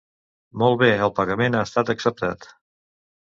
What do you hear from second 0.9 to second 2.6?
el pagament ha estat acceptat.